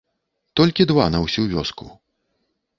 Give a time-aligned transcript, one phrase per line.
[0.61, 1.85] Толькі два на ўсю вёску.